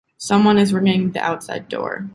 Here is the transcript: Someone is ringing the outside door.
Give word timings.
Someone 0.17 0.57
is 0.57 0.73
ringing 0.73 1.11
the 1.11 1.21
outside 1.23 1.69
door. 1.69 2.09